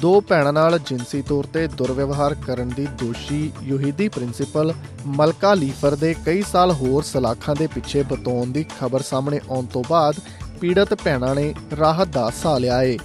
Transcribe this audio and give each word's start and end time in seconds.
ਦੋ 0.00 0.20
ਭੈਣਾਂ 0.20 0.52
ਨਾਲ 0.52 0.78
ਜਿੰਸੀ 0.78 1.22
ਤੌਰ 1.22 1.46
ਤੇ 1.52 1.66
ਦੁਰਵਿਵਹਾਰ 1.68 2.34
ਕਰਨ 2.34 2.68
ਦੀ 2.68 2.86
ਦੋਸ਼ੀ 3.00 3.50
ਯੂਹੀਦੀ 3.62 4.08
ਪ੍ਰਿੰਸੀਪਲ 4.08 4.72
ਮਲਕਾ 5.06 5.54
ਲੀਫਰ 5.54 5.94
ਦੇ 5.96 6.14
ਕਈ 6.26 6.42
ਸਾਲ 6.42 6.70
ਹੋਰ 6.72 7.02
ਸਲਾਖਾਂ 7.02 7.54
ਦੇ 7.54 7.66
ਪਿੱਛੇ 7.66 8.02
ਬਤੌਣ 8.02 8.46
ਦੀ 8.46 8.64
ਖਬਰ 8.80 9.02
ਸਾਹਮਣੇ 9.02 9.40
ਆਉਣ 9.50 9.66
ਤੋਂ 9.66 9.82
ਬਾਅਦ 9.90 10.14
ਪੀੜਤ 10.60 10.94
ਭੈਣਾਂ 11.04 11.34
ਨੇ 11.34 11.54
ਰਾਹਤ 11.78 12.08
ਦਾ 12.08 12.30
ਸਾਹ 12.42 12.58
ਲਿਆ 12.60 12.82
ਏ। 12.82 12.98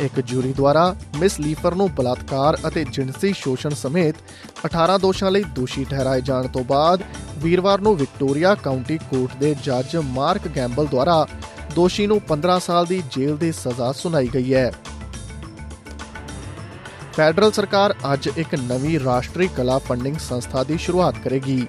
ਇੱਕ 0.00 0.20
ਜੂਰੀ 0.20 0.52
ਦੁਆਰਾ 0.52 0.94
ਮਿਸ 1.18 1.38
ਲੀਫਰ 1.40 1.74
ਨੂੰ 1.74 1.88
ਬਲਾਤਕਾਰ 1.94 2.58
ਅਤੇ 2.68 2.84
ਜਿਨਸੀ 2.84 3.32
ਸ਼ੋਸ਼ਣ 3.32 3.74
ਸਮੇਤ 3.74 4.14
18 4.66 4.98
ਦੋਸ਼ਾਂ 5.02 5.30
ਲਈ 5.30 5.42
ਦੋਸ਼ੀ 5.54 5.84
ਠਹਿਰਾਏ 5.84 6.20
ਜਾਣ 6.20 6.46
ਤੋਂ 6.46 6.64
ਬਾਅਦ 6.64 7.02
ਵੀਰਵਾਰ 7.38 7.80
ਨੂੰ 7.80 7.96
ਵਿਕਟੋਰੀਆ 7.96 8.54
ਕਾਉਂਟੀ 8.54 8.98
ਕੋਰਟ 8.98 9.36
ਦੇ 9.36 9.54
ਜੱਜ 9.64 9.96
ਮਾਰਕ 9.96 10.48
ਗੈਂਬਲ 10.56 10.86
ਦੁਆਰਾ 10.86 11.26
ਦੋਸ਼ੀ 11.74 12.06
ਨੂੰ 12.06 12.20
15 12.28 12.58
ਸਾਲ 12.60 12.86
ਦੀ 12.86 13.02
ਜੇਲ੍ਹ 13.10 13.38
ਦੀ 13.38 13.52
ਸਜ਼ਾ 13.52 13.92
ਸੁਣਾਈ 13.92 14.28
ਗਈ 14.34 14.54
ਹੈ। 14.54 14.72
ਫੈਡਰਲ 17.16 17.50
ਸਰਕਾਰ 17.52 17.94
ਅੱਜ 18.12 18.28
ਇੱਕ 18.36 18.54
ਨਵੀਂ 18.54 18.98
ਰਾਸ਼ਟਰੀ 19.00 19.46
ਕਲਾ 19.56 19.78
ਫੰਡਿੰਗ 19.78 20.16
ਸੰਸਥਾ 20.18 20.62
ਦੀ 20.64 20.76
ਸ਼ੁਰੂਆਤ 20.78 21.18
ਕਰੇਗੀ, 21.24 21.66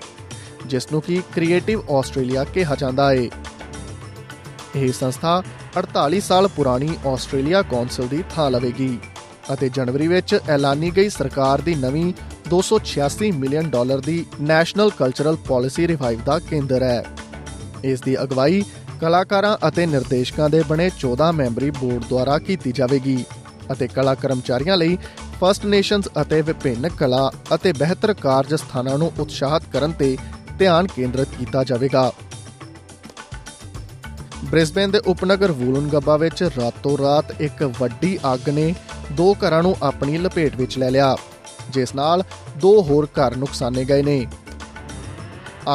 ਜਿਸ 0.67 0.91
ਨੂੰ 0.91 1.01
ਕਿ 1.01 1.21
ਕ੍ਰੀਏਟਿਵ 1.35 1.81
ਆਸਟ੍ਰੇਲੀਆ 1.91 2.43
ਕਿਹਾ 2.43 2.75
ਜਾਂਦਾ 2.75 3.09
ਹੈ 3.11 3.27
ਇਹ 4.75 4.91
ਸੰਸਥਾ 4.93 5.41
48 5.79 6.19
ਸਾਲ 6.19 6.47
ਪੁਰਾਣੀ 6.47 6.95
ਆਸਟ੍ਰੇਲੀਆ 7.07 7.61
ਕੌਂਸਲ 7.61 8.07
ਦੀ 8.07 8.23
ਥਾਂ 8.35 8.49
ਲਵੇਗੀ 8.51 8.97
ਅਤੇ 9.53 9.69
ਜਨਵਰੀ 9.69 10.07
ਵਿੱਚ 10.07 10.35
ਐਲਾਨੀ 10.49 10.91
ਗਈ 10.91 11.09
ਸਰਕਾਰ 11.09 11.61
ਦੀ 11.61 11.75
ਨਵੀਂ 11.75 12.13
286 12.49 13.31
ਮਿਲੀਅਨ 13.35 13.69
ਡਾਲਰ 13.69 14.01
ਦੀ 14.01 14.17
ਨੈਸ਼ਨਲ 14.45 14.89
ਕਲਚਰਲ 14.97 15.37
ਪਾਲਿਸੀ 15.47 15.87
ਰਿਵਾਈਵ 15.87 16.23
ਦਾ 16.25 16.39
ਕੇਂਦਰ 16.49 16.83
ਹੈ। 16.83 17.03
ਇਸ 17.83 18.01
ਦੀ 18.01 18.17
ਅਗਵਾਈ 18.23 18.63
ਕਲਾਕਾਰਾਂ 19.01 19.55
ਅਤੇ 19.67 19.85
ਨਿਰਦੇਸ਼ਕਾਂ 19.85 20.49
ਦੇ 20.49 20.63
ਬਣੇ 20.67 20.89
14 20.99 21.31
ਮੈਂਬਰੀ 21.35 21.69
ਬੋਰਡ 21.79 22.03
ਦੁਆਰਾ 22.09 22.37
ਕੀਤੀ 22.39 22.71
ਜਾਵੇਗੀ 22.71 23.23
ਅਤੇ 23.71 23.87
ਕਲਾ 23.87 24.13
ਕਰਮਚਾਰੀਆਂ 24.15 24.77
ਲਈ 24.77 24.97
ਫਰਸਟ 25.39 25.65
ਨੇਸ਼ਨਸ 25.65 26.07
ਅਤੇ 26.21 26.41
ਵਿਭਿੰਨ 26.41 26.87
ਕਲਾ 26.89 27.29
ਅਤੇ 27.55 27.71
ਬਿਹਤਰ 27.73 28.13
ਕਾਰਜ 28.13 28.53
ਸਥਾਨਾਂ 28.55 28.97
ਨੂੰ 28.97 29.11
ਉਤਸ਼ਾਹਿਤ 29.19 29.63
ਕਰਨ 29.73 29.91
ਤੇ 29.91 30.17
ਧਿਆਨ 30.59 30.87
ਕੇਂਦਰਿਤ 30.87 31.29
ਕੀਤਾ 31.39 31.63
ਜਾਵੇਗਾ। 31.63 32.11
ਬ੍ਰਿਸਬੇਨ 34.43 34.91
ਦੇ 34.91 34.99
ਉਪਨਗਰ 35.07 35.51
ਵੂਲਨਗੱਬਾ 35.51 36.15
ਵਿੱਚ 36.17 36.43
ਰਾਤੋਂ 36.57 36.97
ਰਾਤ 36.97 37.41
ਇੱਕ 37.41 37.63
ਵੱਡੀ 37.79 38.17
ਅੱਗ 38.33 38.49
ਨੇ 38.49 38.73
ਦੋ 39.11 39.33
ਘਰਾਂ 39.43 39.61
ਨੂੰ 39.63 39.75
ਆਪਣੀ 39.83 40.17
ਲਪੇਟ 40.17 40.55
ਵਿੱਚ 40.55 40.77
ਲੈ 40.77 40.89
ਲਿਆ, 40.89 41.15
ਜਿਸ 41.69 41.95
ਨਾਲ 41.95 42.23
ਦੋ 42.57 42.81
ਹੋਰ 42.83 43.07
ਘਰ 43.19 43.35
ਨੁਕਸਾਨੇ 43.35 43.85
ਗਏ 43.85 44.01
ਨੇ। 44.01 44.25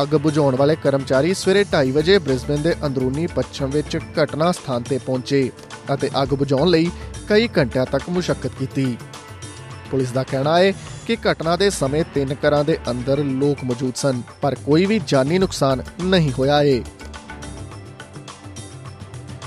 ਅੱਗ 0.02 0.14
ਬੁਝਾਉਣ 0.16 0.56
ਵਾਲੇ 0.56 0.76
ਕਰਮਚਾਰੀ 0.76 1.34
ਸਵੇਰੇ 1.34 1.64
2:30 1.66 1.90
ਵਜੇ 1.92 2.18
ਬ੍ਰਿਸਬੇਨ 2.18 2.62
ਦੇ 2.62 2.74
ਅੰਦਰੂਨੀ 2.86 3.26
ਪੱਛਮ 3.26 3.70
ਵਿੱਚ 3.70 3.96
ਘਟਨਾ 4.22 4.50
ਸਥਾਨ 4.52 4.82
ਤੇ 4.82 4.98
ਪਹੁੰਚੇ 4.98 5.50
ਅਤੇ 5.94 6.10
ਅੱਗ 6.22 6.34
ਬੁਝਾਉਣ 6.34 6.68
ਲਈ 6.70 6.90
ਕਈ 7.28 7.48
ਘੰਟਿਆਂ 7.58 7.86
ਤੱਕ 7.86 8.08
ਮੁਸ਼ਕਲ 8.10 8.48
ਕੀਤੀ। 8.58 8.96
ਪੁਲਿਸ 9.90 10.10
ਦਾ 10.12 10.22
ਕਹਿਣਾ 10.22 10.58
ਹੈ 10.58 10.72
ਕਿ 11.06 11.16
ਘਟਨਾ 11.22 11.56
ਦੇ 11.56 11.70
ਸਮੇਂ 11.70 12.04
ਤਿੰਨ 12.14 12.34
ਘਰਾਂ 12.44 12.62
ਦੇ 12.64 12.78
ਅੰਦਰ 12.90 13.24
ਲੋਕ 13.24 13.64
ਮੌਜੂਦ 13.64 13.94
ਸਨ, 13.96 14.22
ਪਰ 14.42 14.54
ਕੋਈ 14.66 14.86
ਵੀ 14.86 15.00
ਜਾਨੀ 15.06 15.38
ਨੁਕਸਾਨ 15.38 15.82
ਨਹੀਂ 16.02 16.32
ਹੋਇਆ 16.38 16.60
ਏ 16.62 16.82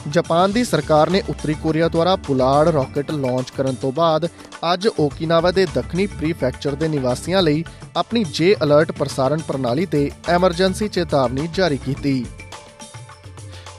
ਜਾਪਾਨ 0.08 0.52
ਦੀ 0.52 0.64
ਸਰਕਾਰ 0.64 1.10
ਨੇ 1.10 1.22
ਉੱਤਰੀ 1.30 1.54
ਕੋਰੀਆ 1.54 1.88
ਦੁਆਰਾ 1.88 2.16
ਪੁਲਾੜ 2.18 2.68
ਰਾਕੇਟ 2.68 3.12
ਲਾਂਚ 3.12 3.50
ਕਰਨ 3.58 3.76
ਤੋਂ 3.76 3.92
ਬਾਅਦ 3.92 4.28
ਅੱਜ 4.74 4.88
ਓਕੀਨਾਵਾ 5.00 5.52
ਦੇ 5.52 5.66
ਦੱਖਣੀ 5.76 6.06
ਪ੍ਰੀਫੈਕਚਰ 6.08 6.76
ਦੇ 6.76 6.88
ਨਿਵਾਸੀਆਂ 6.88 7.42
ਲਈ 7.42 7.64
ਆਪਣੀ 7.98 8.24
ਜੇ 8.34 8.56
ਅਲਰਟ 8.64 8.92
ਪ੍ਰਸਾਰਣ 8.92 9.42
ਪ੍ਰਣਾਲੀ 9.48 9.86
ਤੇ 9.86 10.10
ਐਮਰਜੈਂਸੀ 10.30 10.88
ਚੇਤਾਵਨੀ 10.88 11.48
ਜਾਰੀ 11.54 11.78
ਕੀਤੀ। 11.78 12.26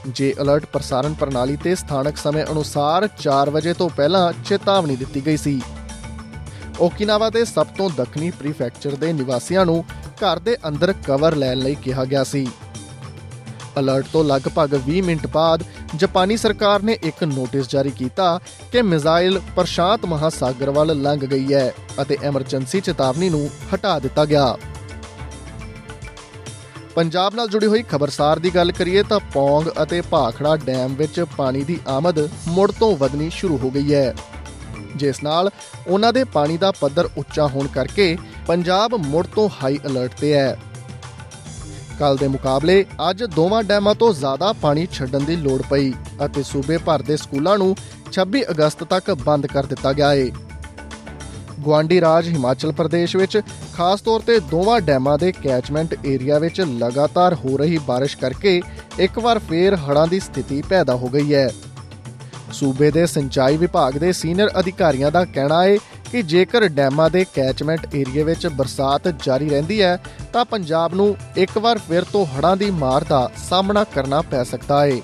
ਜੇ 0.07 0.33
ਅਲਰਟ 0.41 0.65
ਪ੍ਰਸਾਰਣ 0.65 1.13
ਪ੍ਰਣਾਲੀ 1.13 1.55
ਤੇ 1.55 1.75
ਸਥਾਨਕ 1.75 2.17
ਸਮੇਂ 2.17 2.45
ਅਨੁਸਾਰ 2.51 3.07
4 3.21 3.49
ਵਜੇ 3.49 3.73
ਤੋਂ 3.73 3.89
ਪਹਿਲਾਂ 3.89 4.31
ਚੇਤਾਵਨੀ 4.45 4.95
ਦਿੱਤੀ 4.95 5.25
ਗਈ 5.25 5.37
ਸੀ। 5.37 5.59
ਓਕੀਨਾਵਾ 6.83 7.29
ਦੇ 7.29 7.45
ਸਭ 7.45 7.67
ਤੋਂ 7.67 7.89
ਦੱਖਣੀ 7.89 8.29
ਪ੍ਰੀਫੈਕਚਰ 8.31 8.95
ਦੇ 8.95 9.13
ਨਿਵਾਸੀਆਂ 9.13 9.65
ਨੂੰ 9.65 9.83
ਘਰ 10.13 10.39
ਦੇ 10.39 10.55
ਅੰਦਰ 10.67 10.93
ਕਵਰ 10.93 11.35
ਲੈਣ 11.35 11.57
ਲਈ 11.57 11.75
ਕਿਹਾ 11.75 12.05
ਗਿਆ 12.05 12.23
ਸੀ। 12.23 12.47
ਅਲਰਟ 13.79 14.05
ਤੋਂ 14.13 14.23
ਲਗਭਗ 14.23 14.75
20 14.89 15.01
ਮਿੰਟ 15.01 15.27
ਬਾਅਦ 15.27 15.63
ਜਾਪਾਨੀ 15.95 16.37
ਸਰਕਾਰ 16.37 16.83
ਨੇ 16.83 16.97
ਇੱਕ 17.03 17.23
ਨੋਟਿਸ 17.23 17.69
ਜਾਰੀ 17.69 17.91
ਕੀਤਾ 17.91 18.39
ਕਿ 18.71 18.81
ਮਿਜ਼ਾਈਲ 18.81 19.39
ਪ੍ਰਸ਼ਾਂਤ 19.55 20.05
ਮਹਾਸਾਗਰ 20.05 20.69
ਵੱਲ 20.69 21.01
ਲੰਘ 21.01 21.19
ਗਈ 21.19 21.53
ਹੈ 21.53 21.73
ਅਤੇ 22.01 22.17
ਐਮਰਜੈਂਸੀ 22.23 22.81
ਚੇਤਾਵਨੀ 22.81 23.29
ਨੂੰ 23.29 23.49
ਹਟਾ 23.75 23.99
ਦਿੱਤਾ 23.99 24.25
ਗਿਆ। 24.25 24.57
ਪੰਜਾਬ 26.95 27.35
ਨਾਲ 27.35 27.47
ਜੁੜੀ 27.47 27.67
ਹੋਈ 27.67 27.83
ਖਬਰਸਾਰ 27.83 28.39
ਦੀ 28.39 28.49
ਗੱਲ 28.55 28.71
ਕਰੀਏ 28.71 29.03
ਤਾਂ 29.03 29.19
ਪੌਂਗ 29.33 29.71
ਅਤੇ 29.83 30.01
ਭਾਖੜਾ 30.01 30.55
ਡੈਮ 30.57 30.95
ਵਿੱਚ 30.95 31.23
ਪਾਣੀ 31.37 31.63
ਦੀ 31.63 31.79
ਆਮਦ 31.87 32.29
ਮੁੜ 32.47 32.71
ਤੋਂ 32.71 32.95
ਵਧਣੀ 32.97 33.29
ਸ਼ੁਰੂ 33.29 33.57
ਹੋ 33.57 33.71
ਗਈ 33.71 33.93
ਹੈ। 33.93 34.13
ਜਿਸ 34.96 35.22
ਨਾਲ 35.24 35.50
ਉਹਨਾਂ 35.88 36.12
ਦੇ 36.12 36.24
ਪਾਣੀ 36.32 36.56
ਦਾ 36.56 36.70
ਪੱਧਰ 36.70 37.08
ਉੱਚਾ 37.18 37.46
ਹੋਣ 37.46 37.66
ਕਰਕੇ 37.66 38.16
ਪੰਜਾਬ 38.46 38.94
ਮੁੜ 39.06 39.26
ਤੋਂ 39.26 39.48
ਹਾਈ 39.54 39.78
ਅਲਰਟ 39.86 40.14
ਤੇ 40.20 40.34
ਹੈ 40.34 40.56
ਕੱਲ 41.98 42.16
ਦੇ 42.16 42.28
ਮੁਕਾਬਲੇ 42.28 42.84
ਅੱਜ 43.10 43.24
ਦੋਵਾਂ 43.26 43.62
ਡੈਮਾਂ 43.64 43.94
ਤੋਂ 43.94 44.12
ਜ਼ਿਆਦਾ 44.14 44.52
ਪਾਣੀ 44.60 44.86
ਛੱਡਣ 44.92 45.24
ਦੀ 45.24 45.36
ਲੋੜ 45.36 45.60
ਪਈ 45.70 45.92
ਅਤੇ 46.24 46.42
ਸੂਬੇ 46.42 46.76
ਭਰ 46.78 47.02
ਦੇ 47.02 47.16
ਸਕੂਲਾਂ 47.16 47.56
ਨੂੰ 47.58 47.74
26 48.12 48.42
ਅਗਸਤ 48.50 48.84
ਤੱਕ 48.84 49.10
ਬੰਦ 49.22 49.46
ਕਰ 49.46 49.66
ਦਿੱਤਾ 49.66 49.92
ਗਿਆ 49.92 50.10
ਹੈ 50.10 50.28
ਗਵਾਂਡੀ 51.58 52.00
ਰਾਜ 52.00 52.28
ਹਿਮਾਚਲ 52.28 52.72
ਪ੍ਰਦੇਸ਼ 52.72 53.16
ਵਿੱਚ 53.16 53.40
ਖਾਸ 53.74 54.00
ਤੌਰ 54.00 54.20
ਤੇ 54.20 54.38
ਦੋਵਾਂ 54.50 54.80
ਡੈਮਾਂ 54.80 55.18
ਦੇ 55.18 55.32
ਕੈਚਮੈਂਟ 55.32 55.94
ਏਰੀਆ 56.06 56.38
ਵਿੱਚ 56.38 56.60
ਲਗਾਤਾਰ 56.60 57.34
ਹੋ 57.34 57.56
ਰਹੀ 57.56 57.78
بارش 57.88 58.18
ਕਰਕੇ 58.20 58.60
ਇੱਕ 58.98 59.18
ਵਾਰ 59.18 59.38
ਫੇਰ 59.48 59.76
ਹੜ੍ਹਾਂ 59.80 60.06
ਦੀ 60.06 60.20
ਸਥਿਤੀ 60.20 60.62
ਪੈਦਾ 60.68 60.94
ਹੋ 60.94 61.08
ਗਈ 61.08 61.34
ਹੈ 61.34 61.48
ਸੂਬੇ 62.53 62.91
ਦੇ 62.91 63.05
ਸਿੰਚਾਈ 63.05 63.57
ਵਿਭਾਗ 63.57 63.93
ਦੇ 63.93 64.11
ਸੀਨੀਅਰ 64.11 64.49
ਅਧਿਕਾਰੀਆਂ 64.59 65.11
ਦਾ 65.11 65.25
ਕਹਿਣਾ 65.25 65.63
ਹੈ 65.63 65.77
ਕਿ 66.11 66.21
ਜੇਕਰ 66.21 66.67
ਡੈਮਾਂ 66.67 67.09
ਦੇ 67.09 67.25
ਕੈਚਮੈਂਟ 67.33 67.95
ਏਰੀਆ 67.95 68.23
ਵਿੱਚ 68.23 68.47
ਬਰਸਾਤ 68.47 69.07
ਜਾਰੀ 69.23 69.49
ਰਹਿੰਦੀ 69.49 69.81
ਹੈ, 69.81 69.97
ਤਾਂ 70.33 70.45
ਪੰਜਾਬ 70.45 70.93
ਨੂੰ 70.93 71.15
ਇੱਕ 71.37 71.57
ਵਾਰ 71.57 71.77
ਫਿਰ 71.77 72.03
ਤੋਂ 72.03 72.25
ਹੜ੍ਹਾਂ 72.25 72.57
ਦੀ 72.57 72.71
ਮਾਰ 72.71 73.03
ਦਾ 73.03 73.29
ਸਾਹਮਣਾ 73.49 73.83
ਕਰਨਾ 73.83 74.21
ਪੈ 74.21 74.43
ਸਕਦਾ 74.43 74.85
ਹੈ 74.85 75.01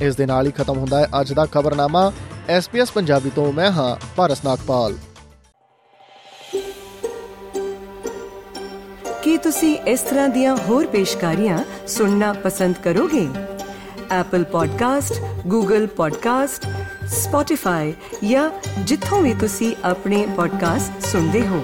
ਇਸ 0.00 0.16
ਦੇ 0.16 0.26
ਨਾਲ 0.26 0.46
ਹੀ 0.46 0.52
ਖਤਮ 0.52 0.78
ਹੁੰਦਾ 0.78 1.00
ਹੈ 1.00 1.08
ਅੱਜ 1.20 1.32
ਦਾ 1.32 1.46
ਖਬਰਨਾਮਾ। 1.46 2.12
SBS 2.58 2.92
ਪੰਜਾਬੀ 2.94 3.30
ਤੋਂ 3.34 3.52
ਮੈਂ 3.52 3.70
ਹਾਂ, 3.70 3.96
ਭਾਰਤ 4.16 4.38
ਨਾਗਪਾਲ। 4.44 4.96
ਕੀ 9.22 9.36
ਤੁਸੀਂ 9.36 9.76
ਇਸ 9.78 10.00
ਤਰ੍ਹਾਂ 10.00 10.28
ਦੀਆਂ 10.28 10.56
ਹੋਰ 10.56 10.86
ਪੇਸ਼ਕਾਰੀਆਂ 10.86 11.58
ਸੁਣਨਾ 11.88 12.32
ਪਸੰਦ 12.32 12.74
ਕਰੋਗੇ? 12.84 13.28
Apple 14.12 14.42
podcast 14.44 15.20
Google 15.46 15.86
podcast 15.86 16.66
Spotify 17.08 17.92
ਜਾਂ 18.24 18.50
ਜਿੱਥੋਂ 18.84 19.20
ਵੀ 19.22 19.34
ਤੁਸੀਂ 19.34 19.74
ਆਪਣੇ 19.84 20.26
ਪੋਡਕਾਸਟ 20.36 21.06
ਸੁਣਦੇ 21.06 21.46
ਹੋ 21.46 21.62